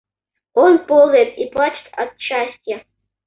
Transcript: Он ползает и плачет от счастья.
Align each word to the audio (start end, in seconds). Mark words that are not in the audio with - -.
Он 0.55 0.83
ползает 0.87 1.37
и 1.37 1.51
плачет 1.51 1.87
от 1.95 2.17
счастья. 2.17 2.83